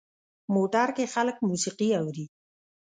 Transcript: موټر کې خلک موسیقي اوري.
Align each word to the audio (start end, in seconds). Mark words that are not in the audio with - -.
موټر 0.53 0.87
کې 0.95 1.05
خلک 1.13 1.35
موسیقي 1.47 1.89
اوري. 1.99 2.25